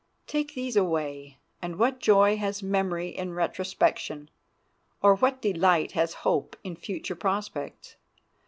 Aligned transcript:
Take 0.25 0.55
these 0.55 0.75
away 0.75 1.37
and 1.61 1.75
what 1.75 1.99
joy 1.99 2.35
has 2.37 2.63
memory 2.63 3.09
in 3.09 3.35
retrospection, 3.35 4.31
or 5.03 5.13
what 5.15 5.43
delight 5.43 5.91
has 5.91 6.15
hope 6.25 6.55
in 6.63 6.75
future 6.75 7.13
prospects? 7.15 7.97